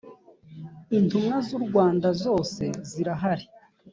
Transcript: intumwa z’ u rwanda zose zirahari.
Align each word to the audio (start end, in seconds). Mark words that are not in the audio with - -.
intumwa 0.97 1.35
z’ 1.45 1.49
u 1.57 1.59
rwanda 1.65 2.07
zose 2.23 2.63
zirahari. 2.89 3.45